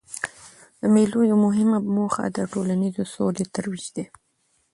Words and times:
د 0.79 0.81
مېلو 0.95 1.19
یوه 1.31 1.41
مهمه 1.45 1.77
موخه 1.97 2.23
د 2.37 2.37
ټولنیزي 2.51 3.03
سولې 3.13 3.45
ترویج 3.53 3.85
دئ. 3.95 4.05